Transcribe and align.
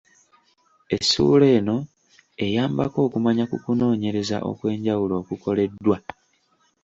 Essuula 0.95 1.45
eno 1.57 1.77
eyambako 2.45 2.97
okumanya 3.07 3.43
ku 3.51 3.57
kunoonyereza 3.63 4.37
okw’enjawulo 4.51 5.13
okukoleddwa. 5.21 5.97